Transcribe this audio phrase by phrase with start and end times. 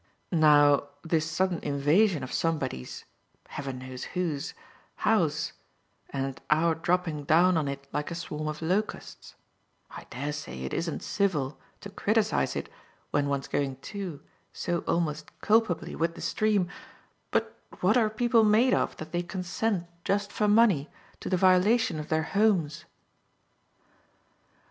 [0.31, 3.05] "Now this sudden invasion of somebody's
[3.49, 4.55] heaven knows whose
[4.95, 5.53] house,
[6.09, 9.35] and our dropping down on it like a swarm of locusts:
[9.91, 12.67] I dare say it isn't civil to criticise it
[13.11, 16.67] when one's going too, so almost culpably, with the stream;
[17.29, 20.89] but what are people made of that they consent, just for money,
[21.19, 22.85] to the violation of their homes?"